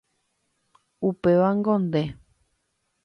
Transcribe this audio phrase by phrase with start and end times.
[1.09, 2.01] Upévango nde